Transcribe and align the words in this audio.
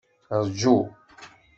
Ṛju. 0.45 0.77